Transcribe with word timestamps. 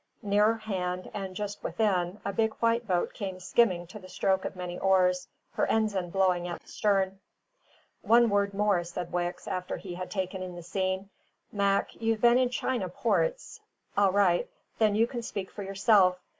Nearer 0.23 0.55
hand, 0.57 1.11
and 1.13 1.35
just 1.35 1.61
within, 1.63 2.19
a 2.25 2.33
big 2.33 2.53
white 2.55 2.87
boat 2.87 3.13
came 3.13 3.39
skimming 3.39 3.85
to 3.85 3.99
the 3.99 4.09
stroke 4.09 4.45
of 4.45 4.55
many 4.55 4.79
oars, 4.79 5.27
her 5.51 5.67
ensign 5.67 6.09
blowing 6.09 6.47
at 6.47 6.59
the 6.59 6.67
stern. 6.67 7.19
"One 8.01 8.31
word 8.31 8.55
more," 8.55 8.83
said 8.83 9.13
Wicks, 9.13 9.47
after 9.47 9.77
he 9.77 9.93
had 9.93 10.09
taken 10.09 10.41
in 10.41 10.55
the 10.55 10.63
scene. 10.63 11.11
"Mac, 11.51 11.93
you've 12.01 12.21
been 12.21 12.39
in 12.39 12.49
China 12.49 12.89
ports? 12.89 13.59
All 13.95 14.11
right; 14.11 14.49
then 14.79 14.95
you 14.95 15.05
can 15.05 15.21
speak 15.21 15.51
for 15.51 15.61
yourself. 15.61 16.17